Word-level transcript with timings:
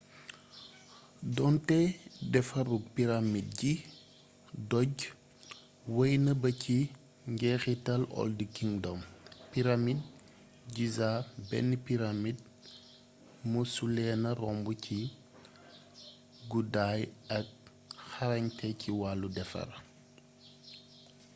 donte 1.35 1.79
defarug 2.33 2.83
pyramid 2.95 3.47
ci 3.59 3.71
doj 4.69 4.93
wey 5.95 6.13
na 6.25 6.31
baa 6.41 6.53
ci 6.61 6.77
njeexital 7.33 8.01
old 8.19 8.37
kingdom 8.57 8.99
pyramidi 9.51 10.03
giza 10.75 11.09
benn 11.49 11.69
pyramd 11.85 12.37
mësuleena 13.51 14.29
romb 14.41 14.65
ci 14.83 14.97
guddaay 16.51 17.01
ak 17.37 17.47
xarañte 18.11 18.67
ci 18.81 18.89
wàllu 19.01 19.27
defar 19.37 19.69